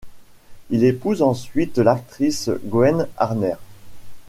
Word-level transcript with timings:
Il 0.71 0.83
épouse 0.83 1.21
ensuite 1.21 1.77
l'actrice 1.77 2.49
Gwen 2.63 3.07
Arner. 3.17 3.53